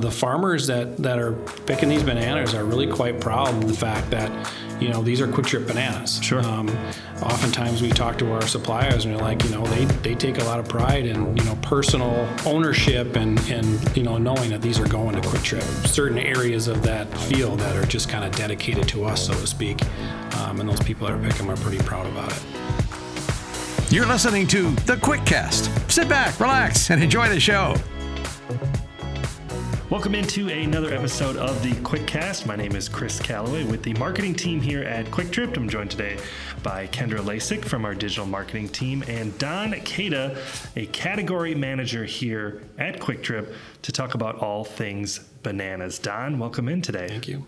[0.00, 1.32] The farmers that, that are
[1.66, 4.30] picking these bananas are really quite proud of the fact that,
[4.80, 6.22] you know, these are Kwik Trip bananas.
[6.22, 6.38] Sure.
[6.38, 6.68] Um,
[7.20, 10.44] oftentimes we talk to our suppliers and they're like, you know, they, they take a
[10.44, 14.78] lot of pride in, you know, personal ownership and, and, you know, knowing that these
[14.78, 15.64] are going to Kwik Trip.
[15.88, 19.48] Certain areas of that field that are just kind of dedicated to us, so to
[19.48, 19.82] speak.
[20.36, 22.42] Um, and those people that are picking them are pretty proud about it.
[23.90, 25.72] You're listening to The Quick Cast.
[25.90, 27.74] Sit back, relax, and enjoy the show.
[29.90, 32.44] Welcome into another episode of the Quickcast.
[32.44, 35.56] My name is Chris Calloway with the marketing team here at Kwik Trip.
[35.56, 36.18] I'm joined today
[36.62, 40.36] by Kendra Lasik from our digital marketing team and Don Cada,
[40.76, 45.98] a category manager here at Kwik Trip, to talk about all things bananas.
[45.98, 47.08] Don, welcome in today.
[47.08, 47.46] Thank you.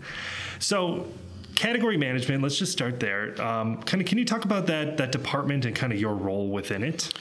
[0.61, 1.09] So,
[1.57, 2.43] category management.
[2.43, 3.39] Let's just start there.
[3.43, 6.49] Um, kind of, can you talk about that that department and kind of your role
[6.49, 7.13] within it?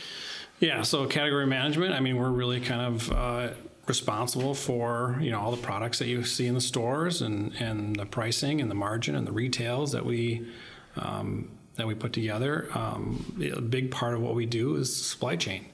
[0.61, 1.93] Yeah, so category management.
[1.93, 3.49] I mean, we're really kind of uh,
[3.89, 7.95] responsible for you know all the products that you see in the stores and and
[7.97, 10.47] the pricing and the margin and the retails that we
[10.95, 12.69] um, that we put together.
[12.73, 15.65] Um, a big part of what we do is supply chain,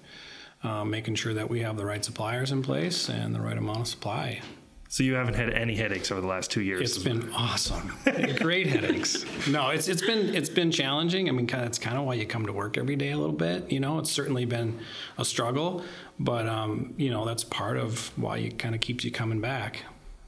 [0.64, 3.82] um, making sure that we have the right suppliers in place and the right amount
[3.82, 4.42] of supply.
[4.88, 6.80] So you haven't had any headaches over the last two years.
[6.80, 7.92] It's been awesome,
[8.38, 9.26] great headaches.
[9.48, 11.28] No, it's it's been it's been challenging.
[11.28, 13.72] I mean, it's kind of why you come to work every day a little bit.
[13.72, 14.80] You know, it's certainly been
[15.20, 15.84] a struggle,
[16.20, 19.84] but um, you know that's part of why you kind of keeps you coming back.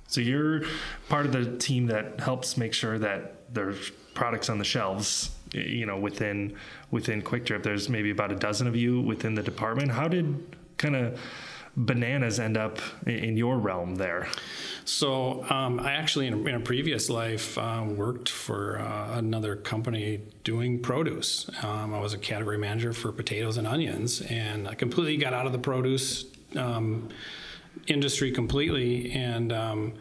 [0.07, 0.63] So you're
[1.09, 5.31] part of the team that helps make sure that there's products on the shelves.
[5.53, 6.55] You know, within
[6.91, 9.91] within Kwik Trip, there's maybe about a dozen of you within the department.
[9.91, 11.19] How did kind of
[11.77, 14.27] bananas end up in your realm there?
[14.83, 19.55] So um, I actually, in a, in a previous life, uh, worked for uh, another
[19.55, 21.49] company doing produce.
[21.63, 25.45] Um, I was a category manager for potatoes and onions, and I completely got out
[25.45, 27.09] of the produce um,
[27.87, 29.11] industry completely.
[29.11, 29.93] And um,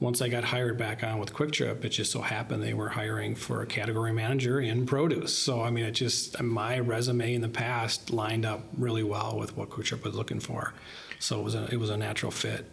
[0.00, 2.88] once I got hired back on with Kwik Trip, it just so happened they were
[2.88, 5.36] hiring for a category manager in produce.
[5.36, 9.54] So I mean, it just my resume in the past lined up really well with
[9.56, 10.72] what Kwik Trip was looking for.
[11.20, 12.66] So it was a, it was a natural fit.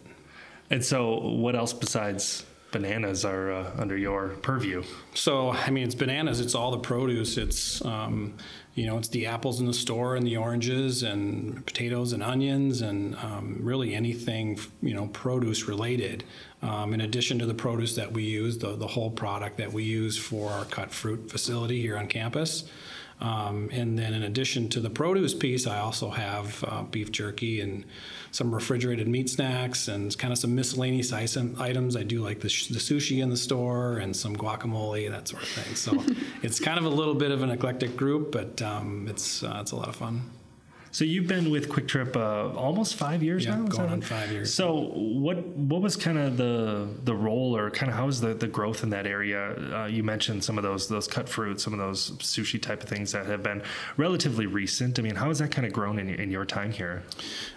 [0.70, 4.82] And so, what else besides bananas are uh, under your purview?
[5.14, 6.40] So, I mean, it's bananas.
[6.40, 7.36] It's all the produce.
[7.36, 8.34] It's um,
[8.74, 12.80] you know, it's the apples in the store and the oranges and potatoes and onions
[12.80, 16.24] and um, really anything you know produce related.
[16.62, 19.84] Um, in addition to the produce that we use, the the whole product that we
[19.84, 22.64] use for our cut fruit facility here on campus.
[23.20, 27.60] Um, and then, in addition to the produce piece, I also have uh, beef jerky
[27.60, 27.84] and
[28.30, 31.96] some refrigerated meat snacks and kind of some miscellaneous items.
[31.96, 35.42] I do like the, sh- the sushi in the store and some guacamole, that sort
[35.42, 35.74] of thing.
[35.74, 36.04] So
[36.42, 39.72] it's kind of a little bit of an eclectic group, but um, it's uh, it's
[39.72, 40.22] a lot of fun.
[40.90, 43.66] So you've been with Kwik Trip uh, almost five years yeah, now.
[43.66, 44.52] going on five years.
[44.52, 48.34] So what what was kind of the the role, or kind of how was the,
[48.34, 49.54] the growth in that area?
[49.74, 52.88] Uh, you mentioned some of those those cut fruits, some of those sushi type of
[52.88, 53.62] things that have been
[53.96, 54.98] relatively recent.
[54.98, 57.02] I mean, how has that kind of grown in, in your time here?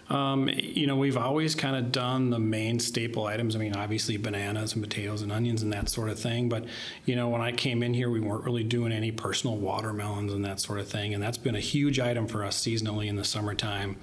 [0.10, 3.56] Um, you know, we've always kind of done the main staple items.
[3.56, 6.50] I mean, obviously bananas and potatoes and onions and that sort of thing.
[6.50, 6.66] But,
[7.06, 10.44] you know, when I came in here, we weren't really doing any personal watermelons and
[10.44, 11.14] that sort of thing.
[11.14, 13.98] And that's been a huge item for us seasonally in the summertime.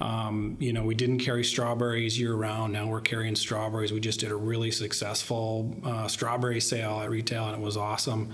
[0.00, 2.72] Um, you know, we didn't carry strawberries year round.
[2.72, 3.92] Now we're carrying strawberries.
[3.92, 8.32] We just did a really successful uh, strawberry sale at retail, and it was awesome.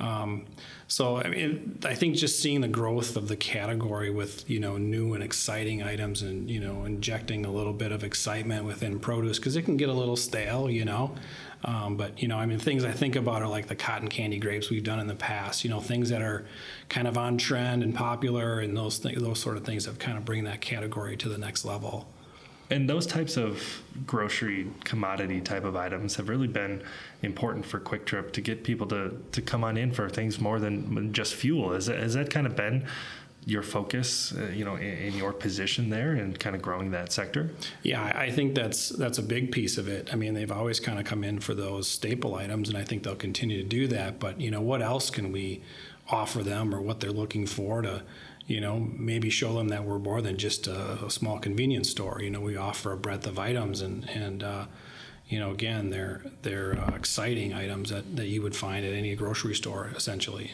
[0.00, 0.46] Um,
[0.86, 4.76] so I mean, I think just seeing the growth of the category with you know
[4.76, 9.38] new and exciting items, and you know injecting a little bit of excitement within produce
[9.38, 11.14] because it can get a little stale, you know.
[11.64, 14.38] Um, but you know, I mean, things I think about are like the cotton candy
[14.38, 15.64] grapes we've done in the past.
[15.64, 16.46] You know, things that are
[16.88, 20.16] kind of on trend and popular, and those th- those sort of things have kind
[20.16, 22.06] of bring that category to the next level.
[22.70, 26.82] And those types of grocery commodity type of items have really been
[27.22, 30.60] important for Kwik Trip to get people to, to come on in for things more
[30.60, 31.70] than just fuel.
[31.70, 32.86] That, has that kind of been
[33.44, 37.12] your focus, uh, you know, in, in, your position there and kind of growing that
[37.12, 37.50] sector?
[37.82, 40.10] Yeah, I think that's that's a big piece of it.
[40.12, 43.02] I mean, they've always kind of come in for those staple items, and I think
[43.02, 44.20] they'll continue to do that.
[44.20, 45.62] But you know, what else can we
[46.10, 48.02] offer them, or what they're looking for to
[48.48, 52.20] you know, maybe show them that we're more than just a, a small convenience store.
[52.22, 54.64] You know, we offer a breadth of items, and and uh,
[55.28, 59.14] you know, again, they're they're uh, exciting items that, that you would find at any
[59.14, 60.52] grocery store, essentially.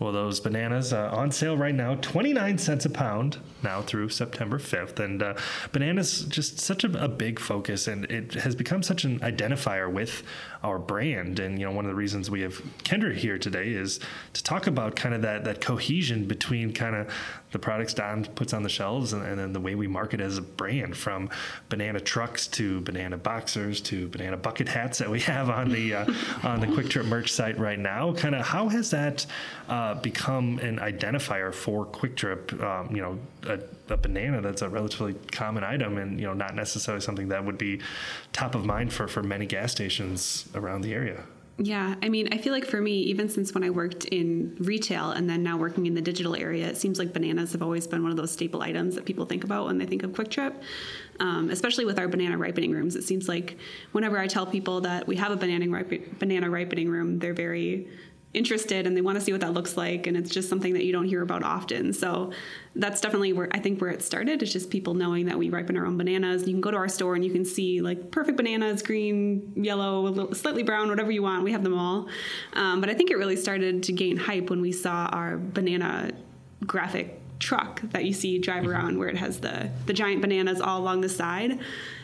[0.00, 4.58] Well, those bananas uh, on sale right now, 29 cents a pound now through September
[4.58, 4.98] 5th.
[4.98, 5.34] And uh,
[5.70, 10.24] bananas just such a, a, big focus, and it has become such an identifier with
[10.64, 11.38] our brand.
[11.38, 14.00] And, you know, one of the reasons we have Kendra here today is
[14.32, 17.08] to talk about kind of that, that cohesion between kind of
[17.52, 20.38] the products Don puts on the shelves and, and then the way we market as
[20.38, 21.30] a brand from
[21.68, 26.12] banana trucks to banana boxers to banana bucket hats that we have on the, uh,
[26.42, 28.12] on the Kwik Trip merch site right now.
[28.12, 29.24] Kind of how has that
[29.68, 32.52] uh, become an identifier for Kwik Trip?
[32.62, 33.58] Um, you know, a,
[33.92, 37.58] a, banana that's a relatively common item, and you know, not necessarily something that would
[37.58, 37.80] be
[38.32, 41.24] top of mind for for many gas stations around the area.
[41.56, 45.12] Yeah, I mean, I feel like for me, even since when I worked in retail
[45.12, 48.02] and then now working in the digital area, it seems like bananas have always been
[48.02, 50.60] one of those staple items that people think about when they think of Kwik Trip.
[51.20, 53.56] Um, especially with our banana ripening rooms, it seems like
[53.92, 57.86] whenever I tell people that we have a banana, ripe- banana ripening room, they're very
[58.34, 60.84] interested and they want to see what that looks like and it's just something that
[60.84, 61.92] you don't hear about often.
[61.92, 62.32] So
[62.76, 65.76] that's definitely where i think where it started it's just people knowing that we ripen
[65.76, 66.46] our own bananas.
[66.46, 70.00] You can go to our store and you can see like perfect bananas green yellow
[70.02, 71.44] little, slightly brown whatever you want.
[71.44, 72.08] We have them all.
[72.54, 76.10] Um, but i think it really started to gain hype when we saw our banana
[76.66, 78.72] graphic truck that you see drive mm-hmm.
[78.72, 81.58] around where it has the the giant bananas all along the side.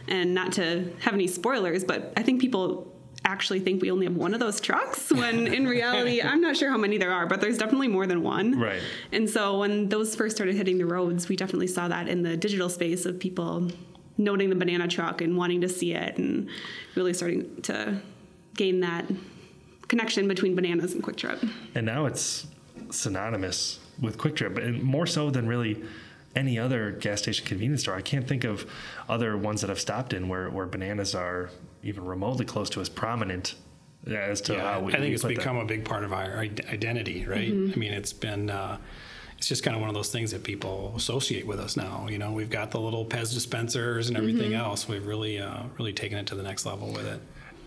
[0.08, 2.89] And not to have any spoilers but i think people
[3.24, 6.70] actually think we only have one of those trucks when in reality I'm not sure
[6.70, 8.58] how many there are but there's definitely more than one.
[8.58, 8.82] Right.
[9.12, 12.36] And so when those first started hitting the roads we definitely saw that in the
[12.36, 13.70] digital space of people
[14.20, 16.48] noting the banana truck and wanting to see it and
[16.94, 18.00] really starting to
[18.54, 19.06] gain that
[19.88, 21.42] connection between bananas and Kwik Trip.
[21.74, 22.46] And now it's
[22.90, 25.82] synonymous with Kwik Trip and more so than really
[26.36, 27.94] any other gas station convenience store.
[27.94, 28.70] I can't think of
[29.08, 31.50] other ones that I've stopped in where, where bananas are
[31.82, 33.54] even remotely close to as prominent
[34.06, 34.94] as to yeah, how we.
[34.94, 35.64] I think it's become that.
[35.64, 37.52] a big part of our identity, right?
[37.52, 37.72] Mm-hmm.
[37.74, 38.50] I mean, it's been.
[38.50, 38.78] Uh,
[39.36, 42.06] it's just kind of one of those things that people associate with us now.
[42.10, 44.60] You know, we've got the little Pez dispensers and everything mm-hmm.
[44.60, 44.86] else.
[44.86, 47.22] We've really, uh, really taken it to the next level with it.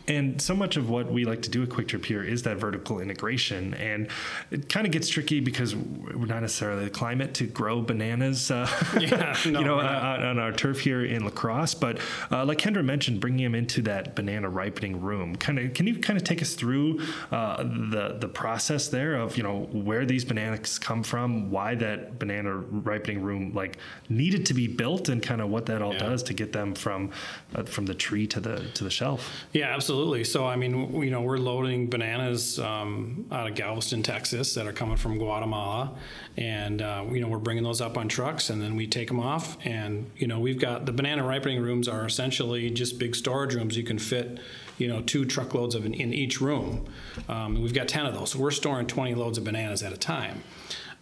[0.08, 2.58] And so much of what we like to do at Kwik Trip here is that
[2.58, 3.74] vertical integration.
[3.76, 4.10] And
[4.52, 8.68] it kind of gets tricky because we're not necessarily the climate to grow bananas, uh,
[9.00, 11.74] yeah, no, you know, uh, on our turf here in La Crosse.
[11.74, 12.00] But
[12.32, 15.36] uh, like Kendra mentioned, bringing them into that banana ripening room.
[15.38, 17.00] Kind of, can you kind of take us through
[17.32, 22.20] uh, the the process there of you know where these bananas come from, why that
[22.20, 23.78] banana ripening room like
[24.10, 26.00] needed to be built, and kind of what that all yeah.
[26.00, 27.12] does to get them from
[27.56, 29.32] uh, from the tree to the to the shelf?
[29.54, 30.24] Yeah, absolutely Absolutely.
[30.24, 34.74] So, I mean, you know, we're loading bananas um, out of Galveston, Texas, that are
[34.74, 35.94] coming from Guatemala,
[36.36, 39.20] and uh, you know, we're bringing those up on trucks, and then we take them
[39.20, 39.56] off.
[39.64, 43.78] And you know, we've got the banana ripening rooms are essentially just big storage rooms.
[43.78, 44.40] You can fit,
[44.80, 46.88] you know, two truckloads of in, in each room.
[47.30, 49.98] Um, we've got ten of those, so we're storing twenty loads of bananas at a
[49.98, 50.42] time.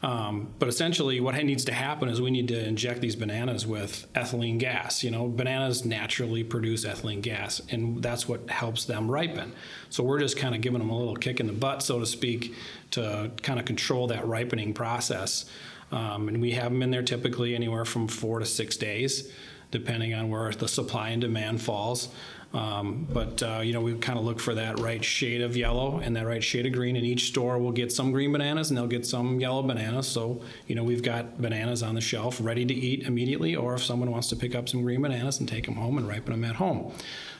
[0.04, 4.08] Um, but essentially, what needs to happen is we need to inject these bananas with
[4.14, 5.04] ethylene gas.
[5.04, 9.54] You know, bananas naturally produce ethylene gas, and that's what helps them ripen.
[9.90, 12.06] So we're just kind of giving them a little kick in the butt, so to
[12.06, 12.56] speak,
[12.92, 15.46] to kind of control that ripening process.
[15.92, 19.32] Um, and we have them in there typically anywhere from four to six days,
[19.70, 22.10] depending on where the supply and demand falls.
[22.54, 26.00] Um, but uh, you know, we kind of look for that right shade of yellow
[26.00, 26.96] and that right shade of green.
[26.96, 30.08] And each store will get some green bananas and they'll get some yellow bananas.
[30.08, 33.84] So you know, we've got bananas on the shelf ready to eat immediately, or if
[33.84, 36.44] someone wants to pick up some green bananas and take them home and ripen them
[36.44, 36.94] at home.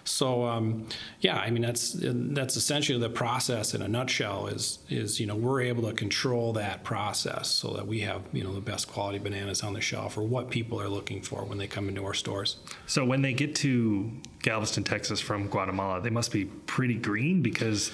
[0.04, 0.88] So um,
[1.20, 4.48] yeah, I mean that's that's essentially the process in a nutshell.
[4.48, 8.44] Is is you know we're able to control that process so that we have you
[8.44, 11.58] know the best quality bananas on the shelf or what people are looking for when
[11.58, 12.58] they come into our stores.
[12.86, 14.12] So when they get to
[14.42, 17.92] Galveston, Texas from Guatemala, they must be pretty green because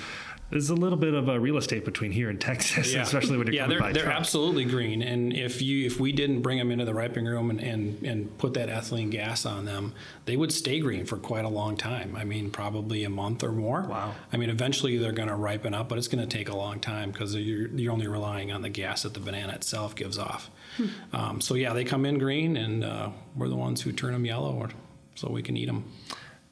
[0.49, 3.01] there's a little bit of a real estate between here and Texas, yeah.
[3.01, 5.01] especially when you're yeah, they're, they're absolutely green.
[5.01, 8.37] And if you if we didn't bring them into the ripening room and, and and
[8.37, 9.93] put that ethylene gas on them,
[10.25, 12.15] they would stay green for quite a long time.
[12.15, 13.81] I mean, probably a month or more.
[13.81, 14.15] Wow.
[14.31, 16.79] I mean, eventually they're going to ripen up, but it's going to take a long
[16.79, 20.49] time because you're you're only relying on the gas that the banana itself gives off.
[20.77, 20.85] Hmm.
[21.13, 24.25] Um, so yeah, they come in green, and uh, we're the ones who turn them
[24.25, 24.69] yellow, or,
[25.15, 25.91] so we can eat them.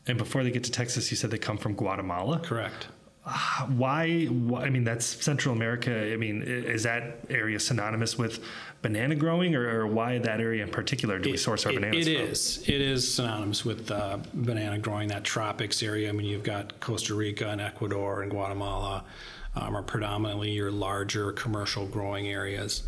[0.07, 2.39] And before they get to Texas, you said they come from Guatemala.
[2.39, 2.87] Correct.
[3.75, 6.13] Why, why, I mean, that's Central America.
[6.13, 8.43] I mean, is that area synonymous with
[8.83, 11.75] banana growing, or, or why that area in particular do it, we source our it,
[11.75, 12.07] bananas?
[12.07, 12.27] It from?
[12.27, 12.63] is.
[12.69, 15.07] It is synonymous with uh, banana growing.
[15.07, 16.09] That tropics area.
[16.09, 19.03] I mean, you've got Costa Rica and Ecuador and Guatemala
[19.55, 22.83] um, are predominantly your larger commercial growing areas,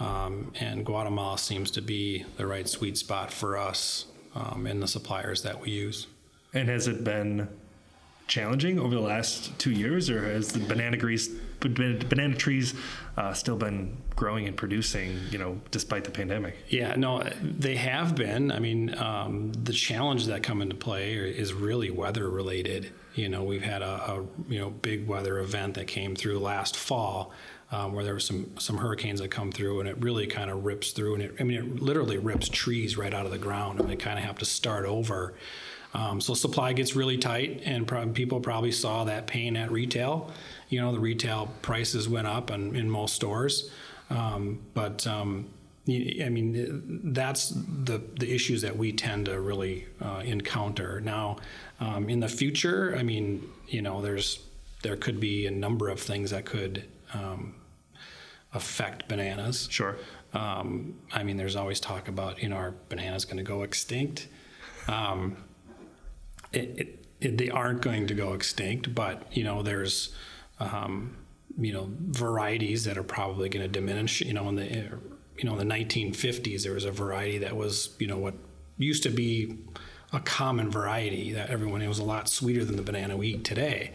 [0.00, 4.88] um, and Guatemala seems to be the right sweet spot for us um, and the
[4.88, 6.06] suppliers that we use.
[6.54, 7.48] And has it been
[8.26, 10.96] challenging over the last two years, or has the banana
[11.60, 12.74] banana trees
[13.16, 16.56] uh, still been growing and producing, you know, despite the pandemic?
[16.68, 18.50] Yeah, no, they have been.
[18.50, 22.92] I mean, um, the challenge that come into play is really weather related.
[23.14, 26.76] You know, we've had a, a you know big weather event that came through last
[26.76, 27.32] fall.
[27.72, 30.64] Um, where there were some some hurricanes that come through, and it really kind of
[30.64, 33.80] rips through, and it, I mean, it literally rips trees right out of the ground,
[33.80, 35.34] and they kind of have to start over.
[35.94, 40.32] Um, so supply gets really tight, and pro- people probably saw that pain at retail.
[40.68, 43.70] You know, the retail prices went up in, in most stores,
[44.10, 45.46] um, but um,
[45.88, 51.36] I mean that's the the issues that we tend to really uh, encounter now.
[51.78, 54.40] Um, in the future, I mean, you know, there's
[54.82, 57.54] there could be a number of things that could um,
[58.52, 59.68] affect bananas.
[59.70, 59.96] Sure.
[60.32, 64.26] Um, I mean, there's always talk about you know, are bananas going to go extinct?
[64.88, 65.36] Um,
[66.56, 70.14] it, it, they aren't going to go extinct, but you know, there's
[70.60, 71.16] um,
[71.58, 74.20] you know varieties that are probably going to diminish.
[74.20, 77.94] You know, in the you know in the 1950s, there was a variety that was
[77.98, 78.34] you know what
[78.78, 79.58] used to be
[80.12, 83.44] a common variety that everyone it was a lot sweeter than the banana we eat
[83.44, 83.92] today.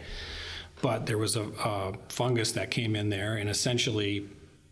[0.82, 4.28] But there was a, a fungus that came in there and essentially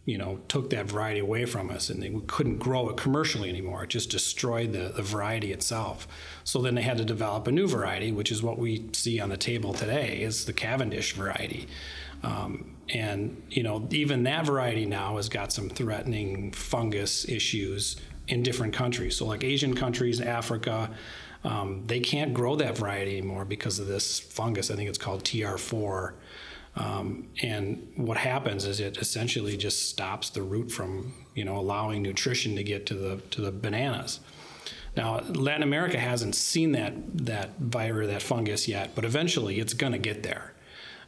[0.08, 3.84] you know, took that variety away from us and they couldn't grow it commercially anymore.
[3.84, 6.08] It just destroyed the, the variety itself.
[6.44, 9.28] So then they had to develop a new variety, which is what we see on
[9.28, 11.68] the table today, is the Cavendish variety.
[12.22, 17.96] Um, and, you know, even that variety now has got some threatening fungus issues
[18.28, 19.14] in different countries.
[19.14, 20.90] So like Asian countries, Africa,
[21.44, 24.70] um, they can't grow that variety anymore because of this fungus.
[24.70, 26.14] I think it's called TR4
[26.78, 32.02] um, and what happens is it essentially just stops the root from, you know, allowing
[32.02, 34.20] nutrition to get to the to the bananas.
[34.96, 36.94] Now, Latin America hasn't seen that
[37.26, 40.54] that virus, that fungus yet, but eventually it's going to get there,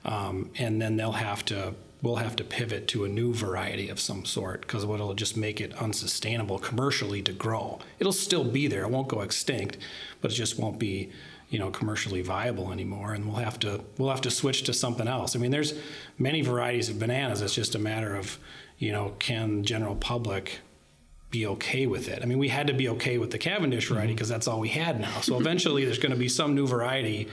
[0.05, 4.01] um, and then they'll have to we'll have to pivot to a new variety of
[4.01, 7.79] some sort because it'll just make it unsustainable commercially to grow.
[8.01, 9.79] It'll still be there; it won't go extinct,
[10.21, 11.13] but it just won't be
[11.51, 15.09] you know commercially viable anymore and we'll have to we'll have to switch to something
[15.09, 15.37] else.
[15.37, 15.75] I mean there's
[16.19, 17.43] many varieties of bananas.
[17.43, 18.39] It's just a matter of
[18.79, 20.61] you know can the general public
[21.31, 22.23] be okay with it?
[22.23, 24.35] I mean we had to be okay with the cavendish variety because mm-hmm.
[24.35, 25.21] that's all we had now.
[25.21, 27.29] So eventually there's going to be some new variety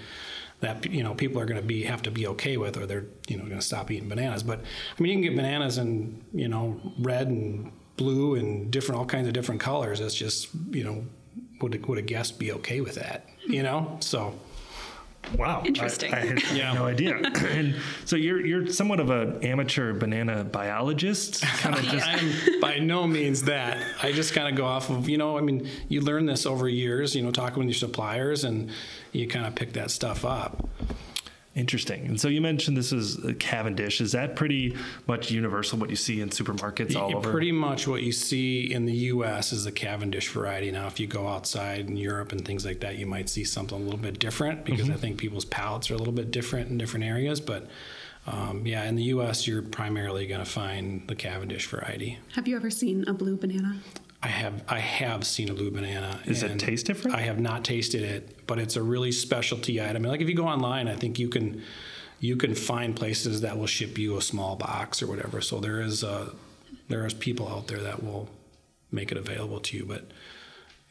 [0.59, 3.05] that you know people are going to be have to be okay with or they're
[3.27, 4.41] you know going to stop eating bananas.
[4.41, 8.99] But i mean you can get bananas in you know red and blue and different
[8.99, 9.99] all kinds of different colors.
[9.99, 11.05] It's just you know
[11.61, 13.27] would would a guest be okay with that?
[13.47, 14.33] You know, so.
[15.35, 16.13] Wow, interesting.
[16.13, 16.71] I, I had yeah.
[16.71, 17.17] no idea.
[17.49, 17.75] and
[18.05, 22.07] so you're you're somewhat of an amateur banana biologist, kind of just.
[22.07, 23.77] I'm by no means that.
[24.01, 25.37] I just kind of go off of you know.
[25.37, 27.13] I mean, you learn this over years.
[27.13, 28.69] You know, talking with your suppliers, and
[29.11, 30.69] you kind of pick that stuff up.
[31.57, 32.05] Interesting.
[32.05, 33.99] And so you mentioned this is Cavendish.
[33.99, 34.75] Is that pretty
[35.07, 37.31] much universal what you see in supermarkets all over?
[37.31, 39.51] Pretty much what you see in the U.S.
[39.51, 40.69] is the Cavendish variety.
[40.69, 43.75] Now, if you go outside in Europe and things like that, you might see something
[43.75, 44.93] a little bit different because mm-hmm.
[44.93, 47.41] I think people's palates are a little bit different in different areas.
[47.41, 47.67] But
[48.27, 52.19] um, yeah, in the U.S., you're primarily going to find the Cavendish variety.
[52.33, 53.77] Have you ever seen a blue banana?
[54.21, 56.19] I have I have seen a blue banana.
[56.25, 57.15] Does it taste different?
[57.15, 60.03] I have not tasted it, but it's a really specialty item.
[60.03, 61.61] Like if you go online, I think you can
[62.19, 65.39] you can find places that will ship you a small box or whatever.
[65.41, 66.31] So there is a,
[66.89, 68.27] there is people out there that will
[68.91, 70.05] make it available to you, but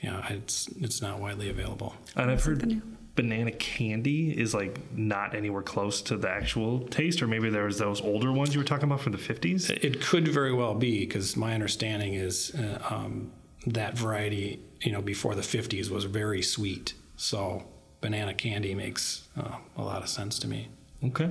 [0.01, 1.97] yeah, it's it's not widely available.
[2.15, 2.81] And I've heard
[3.17, 7.79] banana candy is like not anywhere close to the actual taste, or maybe there was
[7.79, 9.71] those older ones you were talking about from the 50s?
[9.83, 13.33] It could very well be because my understanding is uh, um,
[13.67, 16.95] that variety, you know, before the 50s was very sweet.
[17.17, 17.65] So
[18.01, 20.69] banana candy makes uh, a lot of sense to me.
[21.03, 21.31] Okay.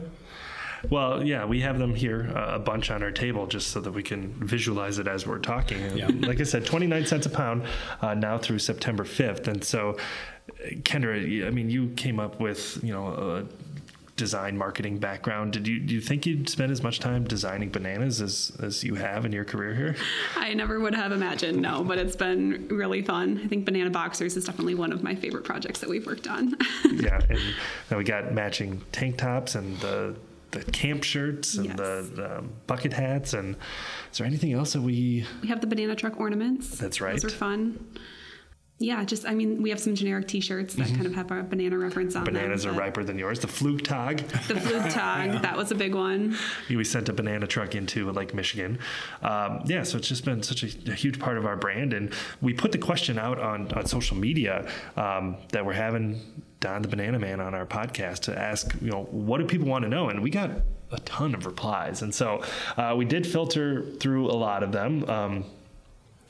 [0.89, 3.91] Well, yeah, we have them here uh, a bunch on our table just so that
[3.91, 5.97] we can visualize it as we're talking.
[5.97, 6.09] Yeah.
[6.11, 7.63] Like I said, 29 cents a pound
[8.01, 9.47] uh, now through September 5th.
[9.47, 9.97] And so
[10.83, 13.45] Kendra, I mean, you came up with you know a
[14.15, 15.53] design marketing background.
[15.53, 18.95] Did you do you think you'd spend as much time designing bananas as as you
[18.95, 19.95] have in your career here?
[20.35, 23.41] I never would have imagined, no, but it's been really fun.
[23.43, 26.55] I think banana boxers is definitely one of my favorite projects that we've worked on.
[26.93, 27.39] yeah, and
[27.91, 30.15] now we got matching tank tops and the
[30.51, 31.77] the camp shirts and yes.
[31.77, 33.57] the, the um, bucket hats and
[34.09, 37.25] is there anything else that we we have the banana truck ornaments that's right those
[37.25, 37.85] are fun
[38.77, 40.95] yeah, just I mean, we have some generic T-shirts that mm-hmm.
[40.95, 42.73] kind of have a banana reference on Bananas them.
[42.73, 43.39] Bananas are riper than yours.
[43.39, 44.27] The Flugtag.
[44.47, 46.35] The Flugtag, that was a big one.
[46.69, 48.79] We sent a banana truck into Lake Michigan.
[49.21, 52.13] Um, yeah, so it's just been such a, a, huge part of our brand, and
[52.41, 56.89] we put the question out on on social media um, that we're having Don the
[56.89, 60.09] Banana Man on our podcast to ask, you know, what do people want to know?
[60.09, 60.51] And we got
[60.91, 62.01] a ton of replies.
[62.01, 62.43] And so
[62.75, 65.09] uh, we did filter through a lot of them.
[65.09, 65.45] Um,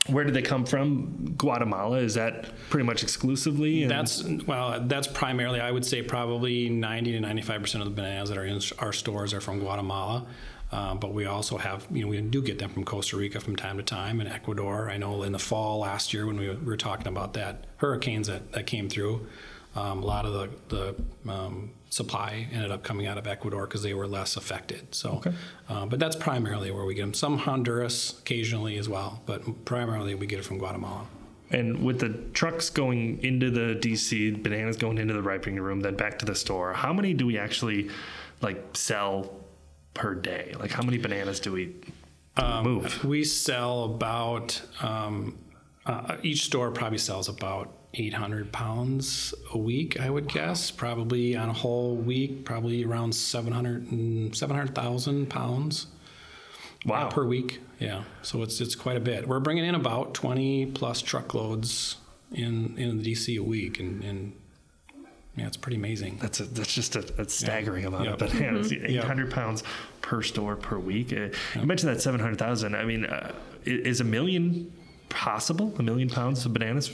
[0.07, 1.33] where did they come from?
[1.37, 3.85] Guatemala is that pretty much exclusively?
[3.85, 8.29] That's well, that's primarily I would say probably 90 to 95 percent of the bananas
[8.29, 10.25] that are in our stores are from Guatemala.
[10.71, 13.55] Um, but we also have, you know, we do get them from Costa Rica from
[13.55, 14.89] time to time and Ecuador.
[14.89, 18.51] I know in the fall last year when we were talking about that hurricanes that,
[18.51, 19.27] that came through,
[19.75, 23.83] um, a lot of the, the um, supply ended up coming out of Ecuador because
[23.83, 24.93] they were less affected.
[24.95, 25.33] So, okay.
[25.69, 27.13] uh, but that's primarily where we get them.
[27.13, 31.07] Some Honduras occasionally as well, but primarily we get it from Guatemala.
[31.51, 35.95] And with the trucks going into the DC, bananas going into the ripening room, then
[35.95, 37.89] back to the store, how many do we actually
[38.41, 39.39] like sell
[39.93, 40.55] per day?
[40.59, 41.75] Like, how many bananas do we
[42.37, 43.03] um, move?
[43.03, 45.37] We sell about, um,
[45.85, 50.71] uh, each store probably sells about 800 pounds a week, I would guess.
[50.71, 55.87] Probably on a whole week, probably around 700 700,000 pounds.
[56.85, 57.09] Wow.
[57.09, 58.03] Per week, yeah.
[58.21, 59.27] So it's it's quite a bit.
[59.27, 61.97] We're bringing in about 20 plus truckloads
[62.31, 64.33] in in the DC a week, and, and
[65.35, 66.17] yeah, it's pretty amazing.
[66.21, 67.87] That's a, that's just a, a staggering yeah.
[67.87, 68.21] amount yep.
[68.21, 68.71] of bananas.
[68.71, 68.85] Mm-hmm.
[68.85, 69.33] 800 yep.
[69.33, 69.63] pounds
[70.01, 71.11] per store per week.
[71.11, 71.35] Uh, yep.
[71.55, 72.75] You mentioned that 700,000.
[72.75, 73.33] I mean, uh,
[73.65, 74.71] is a million
[75.09, 75.73] possible?
[75.77, 76.93] A million pounds of bananas?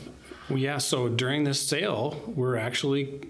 [0.51, 0.79] Well, yeah.
[0.79, 3.22] So during this sale, we're actually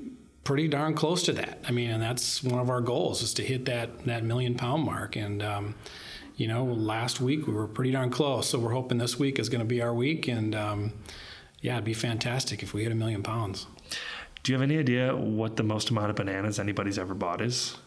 [0.44, 1.60] pretty darn close to that.
[1.68, 4.84] I mean, and that's one of our goals is to hit that that million pound
[4.84, 5.16] mark.
[5.16, 5.76] And um,
[6.36, 8.50] you know, last week we were pretty darn close.
[8.50, 10.28] So we're hoping this week is going to be our week.
[10.28, 10.94] And um,
[11.62, 13.68] yeah, it'd be fantastic if we hit a million pounds.
[14.42, 17.78] Do you have any idea what the most amount of bananas anybody's ever bought is?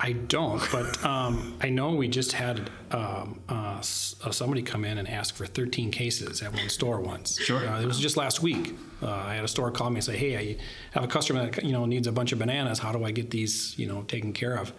[0.00, 4.84] I, I don't, but um, I know we just had um, uh, uh, somebody come
[4.84, 7.40] in and ask for 13 cases at one store once.
[7.40, 7.66] Sure.
[7.66, 8.74] Uh, it was just last week.
[9.02, 10.56] Uh, I had a store call me and say, "Hey, I
[10.92, 12.78] have a customer that you know needs a bunch of bananas.
[12.78, 14.72] How do I get these you know taken care of?"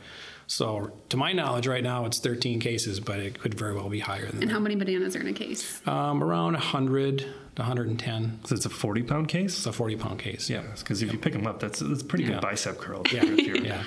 [0.48, 4.01] So, to my knowledge, right now it's 13 cases, but it could very well be
[4.01, 4.44] higher than and that.
[4.44, 5.82] And how many bananas are in a case?
[5.88, 8.40] Um, around 100 to 110.
[8.44, 9.58] So it's a 40 pound case?
[9.58, 10.63] It's a 40 pound case, yeah.
[10.78, 11.13] Because if yep.
[11.13, 12.32] you pick them up, that's, that's pretty yeah.
[12.32, 13.04] good bicep curl.
[13.13, 13.84] Yeah, yeah.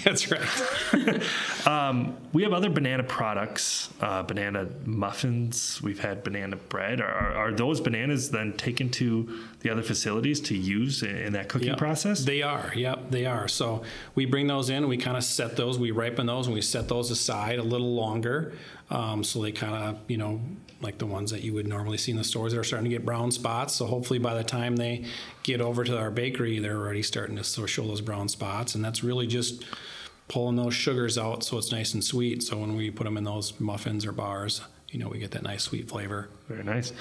[0.04, 1.22] That's right.
[1.66, 5.80] um, we have other banana products, uh, banana muffins.
[5.82, 7.00] We've had banana bread.
[7.00, 11.48] Are, are, those bananas then taken to the other facilities to use in, in that
[11.48, 11.78] cooking yep.
[11.78, 12.24] process?
[12.24, 12.72] They are.
[12.74, 13.48] Yep, they are.
[13.48, 13.82] So
[14.14, 14.88] we bring those in.
[14.88, 15.78] We kind of set those.
[15.78, 18.52] We ripen those, and we set those aside a little longer,
[18.90, 20.40] um, so they kind of you know
[20.80, 22.96] like the ones that you would normally see in the stores that are starting to
[22.96, 23.74] get brown spots.
[23.74, 25.04] So hopefully by the time they
[25.42, 29.02] get over to our bakery, they're already starting to show those brown spots, and that's
[29.02, 29.64] really just
[30.28, 32.42] pulling those sugars out so it's nice and sweet.
[32.42, 35.42] So when we put them in those muffins or bars, you know, we get that
[35.42, 36.30] nice sweet flavor.
[36.48, 36.92] Very nice.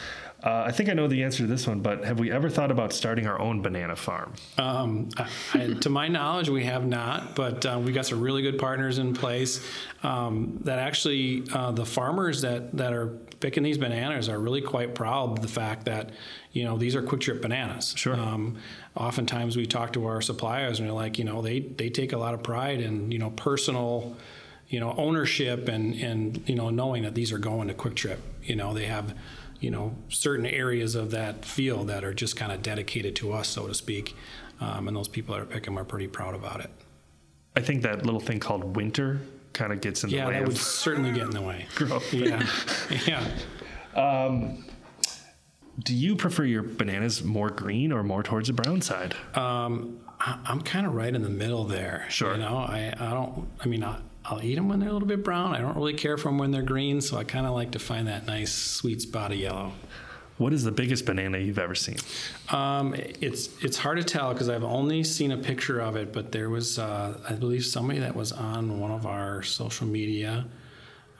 [0.44, 2.70] Uh, I think I know the answer to this one, but have we ever thought
[2.70, 4.34] about starting our own banana farm?
[4.58, 5.08] Um,
[5.54, 8.98] I, to my knowledge, we have not, but uh, we got some really good partners
[8.98, 9.66] in place.
[10.04, 13.08] Um, that actually, uh, the farmers that that are
[13.40, 16.12] picking these bananas are really quite proud of the fact that
[16.52, 17.94] you know these are Kwik Trip bananas.
[17.96, 18.16] Sure.
[18.16, 18.58] Um,
[18.98, 22.18] oftentimes, we talk to our suppliers and they're like, you know, they they take a
[22.18, 24.18] lot of pride in you know personal
[24.70, 28.20] you know ownership and and you know knowing that these are going to Kwik Trip.
[28.44, 29.16] you know they have
[29.60, 33.48] you know certain areas of that field that are just kind of dedicated to us,
[33.48, 34.16] so to speak.
[34.60, 36.72] Um, and those people that are picking them are pretty proud about it.
[37.56, 39.20] I think that little thing called winter
[39.54, 40.34] kind of gets in yeah, the way.
[40.34, 41.68] Yeah, that would certainly get in the way.
[41.76, 42.14] Growth.
[42.14, 42.46] Yeah,
[43.08, 43.28] yeah.
[43.96, 44.66] Um,
[45.84, 49.16] do you prefer your bananas more green or more towards the brown side?
[49.36, 52.06] Um, I, am kind of right in the middle there.
[52.10, 52.34] Sure.
[52.34, 53.48] You know, I, I don't.
[53.60, 54.00] I mean, I,
[54.30, 55.56] I'll eat them when they're a little bit brown.
[55.56, 57.80] I don't really care for them when they're green, so I kind of like to
[57.80, 59.72] find that nice sweet spot of yellow.
[60.38, 61.98] What is the biggest banana you've ever seen?
[62.50, 66.32] Um, it's it's hard to tell because I've only seen a picture of it, but
[66.32, 70.46] there was uh, I believe somebody that was on one of our social media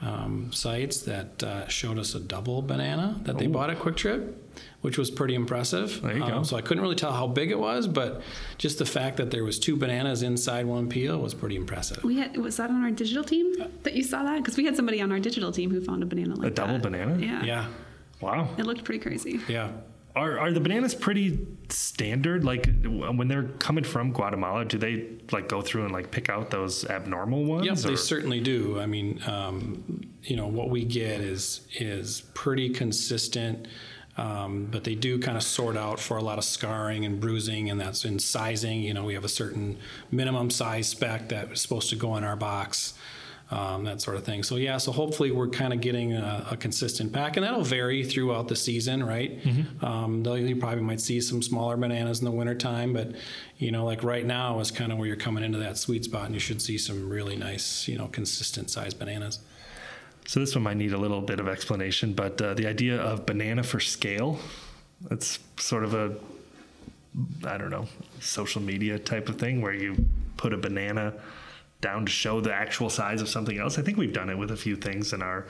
[0.00, 3.50] um, sites that uh, showed us a double banana that they Ooh.
[3.50, 6.00] bought at Kwik Trip, which was pretty impressive.
[6.02, 6.42] There you um, go.
[6.44, 8.22] So I couldn't really tell how big it was, but
[8.58, 12.04] just the fact that there was two bananas inside one peel was pretty impressive.
[12.04, 14.76] We had was that on our digital team that you saw that because we had
[14.76, 16.82] somebody on our digital team who found a banana like a double that.
[16.82, 17.18] banana.
[17.18, 17.42] Yeah.
[17.42, 17.66] Yeah.
[18.20, 18.48] Wow.
[18.56, 19.40] It looked pretty crazy.
[19.48, 19.70] Yeah.
[20.18, 22.44] Are, are the bananas pretty standard?
[22.44, 26.50] Like when they're coming from Guatemala, do they like go through and like pick out
[26.50, 27.64] those abnormal ones?
[27.64, 28.80] Yes, they certainly do.
[28.80, 33.68] I mean, um, you know, what we get is is pretty consistent.
[34.16, 37.70] Um, but they do kind of sort out for a lot of scarring and bruising,
[37.70, 38.80] and that's in sizing.
[38.82, 39.78] You know, we have a certain
[40.10, 42.94] minimum size spec that is supposed to go in our box.
[43.50, 44.42] Um, that sort of thing.
[44.42, 48.04] So yeah, so hopefully we're kind of getting a, a, consistent pack, and that'll vary
[48.04, 49.42] throughout the season, right?
[49.42, 49.84] Mm-hmm.
[49.84, 53.12] Um, you probably might see some smaller bananas in the wintertime, but
[53.56, 56.26] you know, like right now is kind of where you're coming into that sweet spot,
[56.26, 59.40] and you should see some really nice, you know, consistent sized bananas.
[60.26, 63.24] So this one might need a little bit of explanation, but uh, the idea of
[63.24, 64.38] banana for scale,
[65.10, 66.16] it's sort of a
[67.44, 67.86] I don't know,
[68.20, 70.06] social media type of thing where you
[70.36, 71.14] put a banana
[71.80, 73.78] down to show the actual size of something else.
[73.78, 75.46] I think we've done it with a few things in our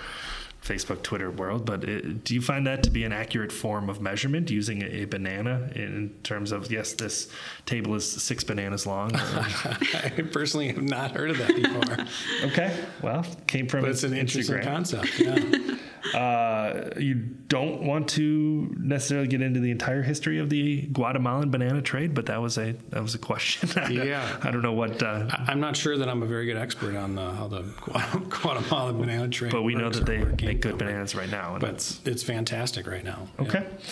[0.62, 1.64] Facebook, Twitter world.
[1.64, 5.02] But it, do you find that to be an accurate form of measurement using a,
[5.02, 7.30] a banana in terms of yes, this
[7.64, 9.14] table is six bananas long?
[9.16, 12.06] I personally have not heard of that before.
[12.50, 15.08] okay, well, came from but it's an interesting concept.
[15.18, 15.76] Yeah.
[16.14, 21.82] Uh, you don't want to necessarily get into the entire history of the Guatemalan banana
[21.82, 23.68] trade, but that was a that was a question.
[23.90, 25.02] yeah, I don't know what.
[25.02, 27.62] Uh, I'm not sure that I'm a very good expert on uh, how the
[28.28, 29.52] Guatemalan banana trade.
[29.52, 33.04] But we know that they make good bananas right now, but it's, it's fantastic right
[33.04, 33.28] now.
[33.38, 33.60] Okay.
[33.62, 33.86] Yeah.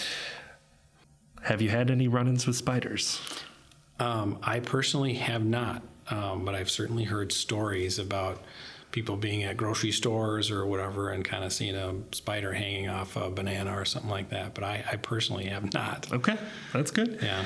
[1.42, 3.21] Have you had any run-ins with spiders?
[4.01, 8.42] Um, I personally have not, um, but I've certainly heard stories about
[8.97, 13.15] people being at grocery stores or whatever and kind of seeing a spider hanging off
[13.15, 14.55] a banana or something like that.
[14.55, 16.11] But I, I personally have not.
[16.11, 16.39] Okay,
[16.73, 17.19] that's good.
[17.23, 17.45] Yeah.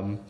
[0.00, 0.20] Um,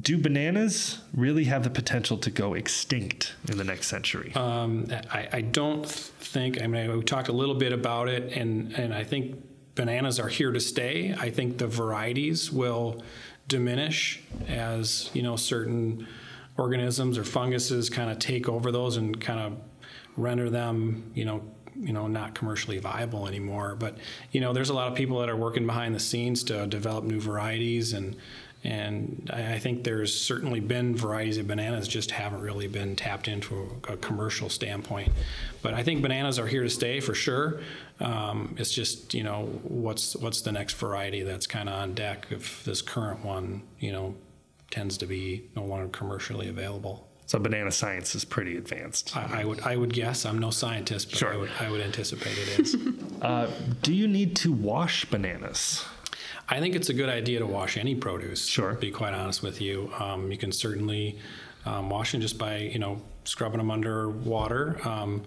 [0.00, 4.32] do bananas really have the potential to go extinct in the next century?
[4.36, 6.62] Um, I, I, don't think.
[6.62, 9.42] I mean, we talked a little bit about it, and and I think
[9.74, 11.16] bananas are here to stay.
[11.18, 13.02] I think the varieties will
[13.48, 16.06] diminish as you know certain
[16.58, 19.56] organisms or funguses kind of take over those and kind of
[20.16, 21.40] render them, you know,
[21.80, 23.76] you know, not commercially viable anymore.
[23.76, 23.96] But
[24.32, 27.04] you know, there's a lot of people that are working behind the scenes to develop
[27.04, 28.16] new varieties, and
[28.64, 33.80] and I think there's certainly been varieties of bananas just haven't really been tapped into
[33.88, 35.12] a, commercial standpoint.
[35.62, 37.60] But I think bananas are here to stay for sure.
[38.00, 42.26] Um, it's just you know what's what's the next variety that's kind of on deck
[42.30, 44.16] if this current one you know
[44.70, 47.08] tends to be no longer commercially available.
[47.26, 49.14] So banana science is pretty advanced.
[49.14, 50.24] I, I would I would guess.
[50.24, 51.32] I'm no scientist, but sure.
[51.32, 52.76] I would I would anticipate it is.
[53.22, 53.50] uh,
[53.82, 55.84] do you need to wash bananas?
[56.48, 58.46] I think it's a good idea to wash any produce.
[58.46, 58.70] Sure.
[58.70, 61.18] To be quite honest with you, um, you can certainly
[61.66, 64.80] um, wash them just by you know scrubbing them under water.
[64.88, 65.22] Um,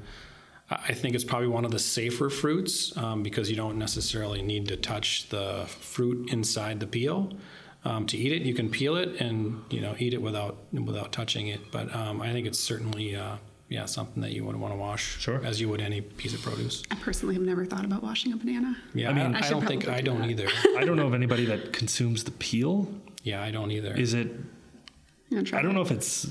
[0.72, 4.70] I think it's probably one of the safer fruits um, because you don't necessarily need
[4.70, 7.32] to touch the fruit inside the peel
[7.84, 8.44] um, to eat it.
[8.44, 11.72] You can peel it and you know eat it without without touching it.
[11.72, 13.38] But um, I think it's certainly uh,
[13.70, 15.44] yeah something that you would want to wash sure.
[15.46, 16.84] as you would any piece of produce.
[16.92, 18.78] I personally have never thought about washing a banana.
[18.94, 20.48] Yeah, I mean, I, I don't think I don't either.
[20.78, 22.88] I don't know of anybody that consumes the peel.
[23.24, 23.96] Yeah, I don't either.
[23.96, 24.32] Is it?
[25.34, 26.30] I don't know if it's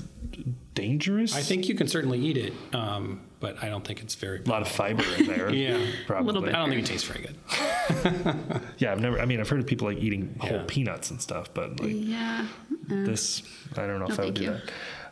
[0.75, 1.35] dangerous.
[1.35, 2.53] I think you can certainly eat it.
[2.71, 4.39] Um, but I don't think it's very.
[4.39, 5.49] A lot of fiber in there.
[5.53, 6.23] yeah, probably.
[6.23, 6.55] A little bit.
[6.55, 8.55] I don't think it tastes very good.
[8.77, 9.19] yeah, I've never.
[9.19, 10.63] I mean, I've heard of people like eating whole yeah.
[10.67, 14.35] peanuts and stuff, but like yeah, uh, this, I don't know no, if I would
[14.35, 14.57] do you.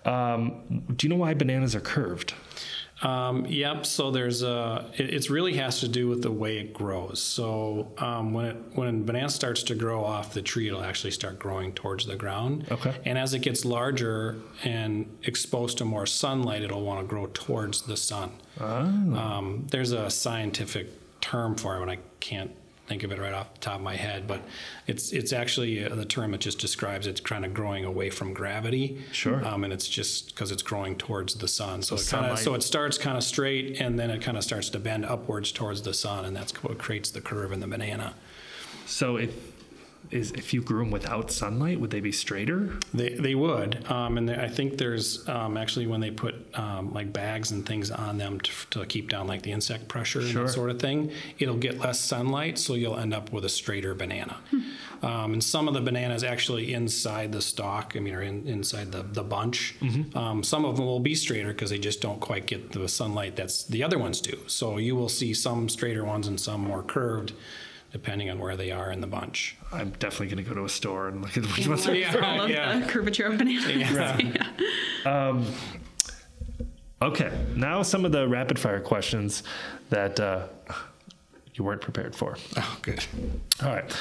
[0.06, 0.10] that.
[0.10, 2.34] Um, do you know why bananas are curved?
[3.02, 3.86] Um, yep.
[3.86, 4.90] So there's a.
[4.98, 7.22] It, it, really has to do with the way it grows.
[7.22, 11.12] So um, when it when a banana starts to grow off the tree, it'll actually
[11.12, 12.68] start growing towards the ground.
[12.72, 12.96] Okay.
[13.06, 17.84] And as it gets larger and exposed to more sunlight, it'll want to grow towards
[17.84, 18.32] the sun.
[18.60, 18.66] Oh.
[18.66, 20.90] Um, there's a scientific
[21.22, 22.52] term for it, and I can't
[22.90, 24.42] think of it right off the top of my head, but
[24.88, 28.34] it's it's actually uh, the term that just describes it's kind of growing away from
[28.34, 29.02] gravity.
[29.12, 29.46] Sure.
[29.46, 31.84] Um, and it's just because it's growing towards the sun.
[31.84, 34.36] So, so it kind of so it starts kind of straight, and then it kind
[34.36, 37.60] of starts to bend upwards towards the sun, and that's what creates the curve in
[37.60, 38.16] the banana.
[38.88, 39.49] So if
[40.12, 42.78] is if you grew them without sunlight, would they be straighter?
[42.94, 47.14] They, they would, um, and I think there's um, actually when they put um, like
[47.14, 50.40] bags and things on them to, to, keep down like the insect pressure sure.
[50.40, 53.50] and that sort of thing, it'll get less sunlight, so you'll end up with a
[53.50, 54.38] straighter banana.
[54.50, 55.06] Hmm.
[55.06, 58.92] Um, and some of the bananas actually inside the stalk, I mean, or in, inside
[58.92, 60.18] the the bunch, mm-hmm.
[60.18, 63.36] Um, some of them will be straighter because they just don't quite get the sunlight
[63.36, 64.38] that's the other ones do.
[64.48, 67.34] So you will see some straighter ones and some more curved
[67.92, 69.58] depending on where they are in the bunch.
[69.72, 72.16] I'm definitely going to go to a store and look at which ones are yeah,
[72.18, 72.80] all of yeah.
[72.80, 73.68] the curvature of bananas.
[73.68, 74.18] Yeah.
[75.06, 75.30] yeah.
[75.30, 75.46] Um,
[77.02, 79.44] okay, now some of the rapid fire questions
[79.90, 80.48] that uh,
[81.54, 82.38] you weren't prepared for.
[82.58, 83.04] Oh, good.
[83.64, 83.98] All right.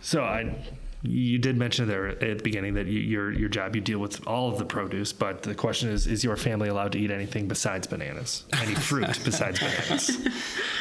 [0.00, 0.54] So I
[1.02, 4.26] you did mention there at the beginning that you, your your job you deal with
[4.26, 7.46] all of the produce, but the question is: Is your family allowed to eat anything
[7.46, 8.44] besides bananas?
[8.60, 10.28] Any fruit besides bananas?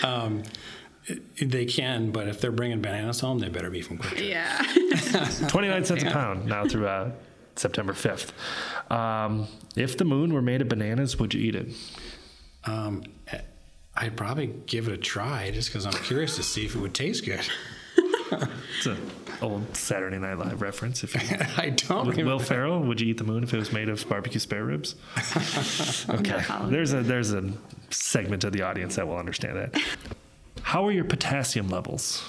[0.03, 0.43] Um,
[1.41, 4.61] they can, but if they're bringing bananas home, they better be from Kwik Yeah.
[5.47, 7.11] 29 cents a pound now through uh,
[7.55, 8.31] September 5th.
[8.91, 11.67] Um, if the moon were made of bananas, would you eat it?
[12.65, 13.03] Um,
[13.95, 16.93] I'd probably give it a try just because I'm curious to see if it would
[16.93, 17.41] taste good.
[18.29, 18.97] It's an
[19.41, 21.03] old Saturday Night Live reference.
[21.03, 21.21] If you
[21.57, 22.05] I don't.
[22.05, 22.33] With remember.
[22.33, 24.95] Will Ferrell, would you eat the moon if it was made of barbecue spare ribs?
[26.09, 26.69] okay, follow.
[26.69, 27.53] there's a there's a
[27.89, 29.81] segment of the audience that will understand that.
[30.67, 32.21] How are your potassium levels?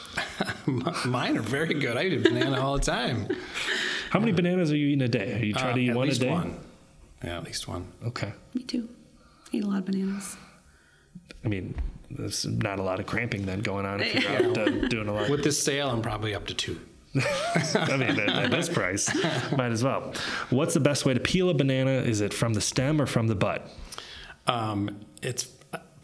[1.05, 1.96] Mine are very good.
[1.96, 3.27] I eat a banana all the time.
[4.11, 5.40] How many bananas are you eating a day?
[5.40, 6.31] Are you trying to Uh, eat one a least day?
[6.31, 6.57] one.
[7.24, 7.88] Yeah, at least one.
[8.07, 8.33] Okay.
[8.55, 8.88] Me too.
[9.51, 10.37] Eat a lot of bananas.
[11.44, 11.74] I mean,
[12.12, 15.12] there's not a lot of cramping then going on if you're out uh, doing a
[15.12, 15.29] lot.
[15.29, 16.79] With this sale, I'm probably up to two.
[17.74, 19.12] I mean, at, at this price,
[19.57, 20.14] might as well.
[20.51, 21.90] What's the best way to peel a banana?
[21.90, 23.68] Is it from the stem or from the butt?
[24.46, 25.48] Um, it's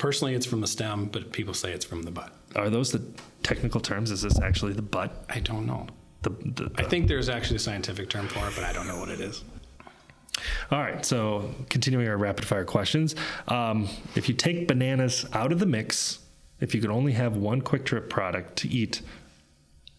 [0.04, 2.30] personally, it's from the stem, but people say it's from the butt.
[2.56, 3.02] Are those the
[3.42, 4.10] technical terms?
[4.10, 5.24] Is this actually the butt?
[5.30, 5.86] I don't know.
[6.20, 8.98] The, the, I think there's actually a scientific term for it, but I don't know
[8.98, 9.42] what it is.
[10.70, 13.16] All right, so continuing our rapid fire questions.
[13.48, 16.18] Um, if you take bananas out of the mix,
[16.60, 19.00] if you could only have one Kwik Trip product to eat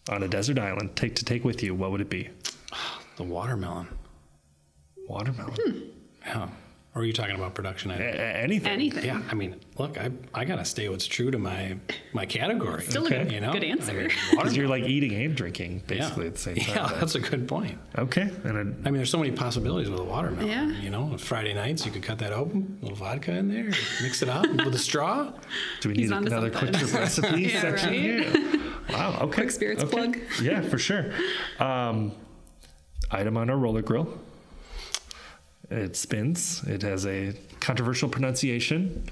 [0.08, 2.28] on a desert island, take to take with you, what would it be?
[3.16, 3.88] The watermelon.
[5.08, 5.90] Watermelon.
[6.20, 6.48] Yeah.
[6.96, 7.98] Or are you talking about production A- a-
[8.42, 8.72] anything.
[8.72, 9.04] Anything.
[9.04, 11.76] Yeah, I mean, look, I I gotta stay what's true to my
[12.14, 12.84] my category.
[12.84, 14.08] Still a good, you know, good answer.
[14.38, 16.28] I mean, you're like eating and drinking basically yeah.
[16.28, 16.74] at the same time.
[16.74, 17.78] Yeah, that's a good point.
[17.98, 18.30] Okay.
[18.44, 20.48] And I mean, there's so many possibilities with a watermelon.
[20.48, 20.68] Yeah.
[20.80, 24.22] You know, Friday nights you could cut that open, a little vodka in there, mix
[24.22, 25.30] it up with a straw.
[25.82, 27.98] do we He's need onto another quick recipe Yeah, section right?
[28.00, 28.60] here?
[28.88, 29.18] Wow.
[29.20, 29.42] Okay.
[29.42, 29.92] Kwik spirits okay.
[29.92, 30.18] plug.
[30.40, 31.12] Yeah, for sure.
[31.58, 32.12] Um,
[33.10, 34.18] item on our roller grill.
[35.70, 36.62] It spins.
[36.66, 39.04] It has a controversial pronunciation.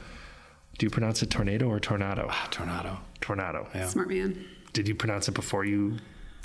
[0.79, 2.29] Do you pronounce it tornado or tornado?
[2.31, 2.99] Ah, tornado.
[3.21, 3.69] Tornado.
[3.75, 3.89] Yeah.
[3.89, 4.45] Smart man.
[4.73, 5.99] Did you pronounce it before you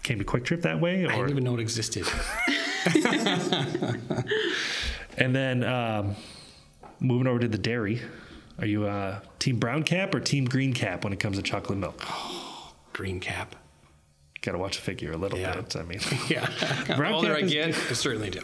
[0.03, 1.05] came to Kwik Trip that way?
[1.05, 2.07] I Or didn't even know it existed.
[5.17, 6.15] and then um,
[6.99, 8.01] moving over to the dairy.
[8.59, 11.79] Are you uh, team brown cap or team green cap when it comes to chocolate
[11.79, 12.03] milk?
[12.93, 13.55] Green cap.
[14.41, 15.55] Got to watch the figure a little Yeah.
[15.55, 15.75] bit.
[15.77, 16.45] I mean, Yeah.
[16.97, 18.41] Brown the older cap I is get, I certainly do.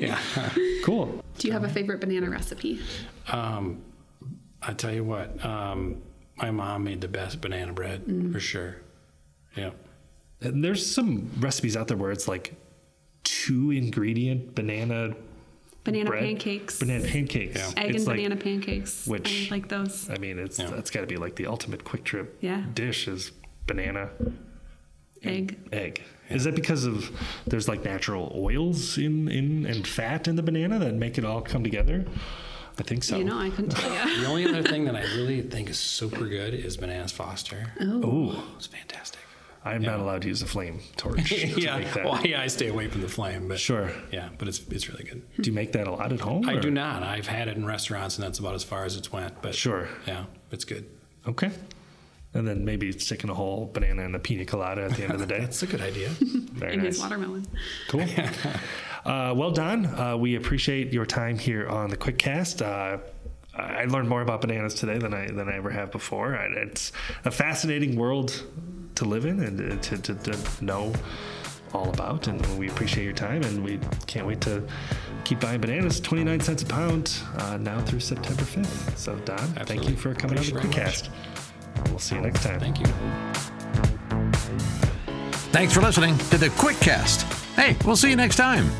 [0.00, 0.18] Yeah.
[0.84, 1.22] cool.
[1.38, 2.80] Do you have a favorite banana recipe?
[3.30, 3.82] Um,
[4.62, 6.02] I tell you what, um,
[6.36, 8.76] my mom made the best banana bread for sure.
[9.56, 9.70] Yeah.
[10.40, 12.54] And there's some recipes out there where it's like
[13.24, 15.14] two ingredient banana
[15.84, 16.78] Banana bread, pancakes.
[16.80, 17.56] banana pancakes.
[17.56, 17.70] Yeah.
[17.82, 19.06] Egg It's and like- banana pancakes.
[19.06, 20.10] which- I like those.
[20.10, 20.70] I mean, it's Yeah.
[20.70, 22.64] that's got to be like the ultimate Kwik Trip Yeah.
[22.74, 23.32] dish is
[23.66, 24.10] banana
[25.22, 25.58] Egg.
[25.72, 26.02] egg.
[26.30, 27.10] Is that because of
[27.46, 31.40] there's like natural oils in in and fat in the banana that make it all
[31.40, 32.04] come together?
[32.78, 33.16] I think so.
[33.16, 34.20] You know, I couldn't tell you.
[34.22, 37.72] The only other thing that I really think is super good is bananas Foster.
[37.80, 38.04] Oh.
[38.06, 39.20] Ooh, It's fantastic.
[39.64, 41.78] I'm not allowed to use a flame torch to yeah.
[41.78, 42.04] make that.
[42.04, 43.90] Well, yeah, I stay away from the flame, but Sure.
[44.12, 45.22] Yeah, but it's it's really good.
[45.40, 46.48] Do you make that a lot at home?
[46.48, 47.02] I or- do not.
[47.02, 49.42] I've had it in restaurants, and that's about as far as it's went.
[49.42, 49.88] But Sure.
[50.06, 50.84] yeah, it's good.
[51.26, 51.50] Okay.
[52.34, 55.18] And then maybe sticking a whole banana in a pina colada at the end of
[55.20, 55.40] the day.
[55.40, 56.10] That's a good idea.
[56.10, 56.94] Very In nice.
[56.96, 57.46] his watermelon.
[57.88, 58.02] Cool.
[59.06, 62.60] uh, well, Don, uh, we appreciate your time here on the QuickCast.
[62.62, 62.98] Uh,
[63.54, 66.34] I learned more about bananas today than I than I ever have before.
[66.34, 66.92] And It's
[67.24, 68.44] a fascinating world
[68.96, 70.92] to live in and uh, to, to, to know
[71.72, 72.28] all about.
[72.28, 74.62] And we appreciate your time, and we can't wait to
[75.24, 75.98] keep buying bananas.
[75.98, 78.98] Twenty nine cents a pound uh, now through September fifth.
[78.98, 81.02] So, Don, thank you for coming on the Appreciate it very much.
[81.04, 81.08] QuickCast.
[81.90, 82.60] We'll see you next time.
[82.60, 82.86] Thank you.
[85.50, 87.22] Thanks for listening to the Quick Cast.
[87.54, 88.70] Hey, we'll see you next time.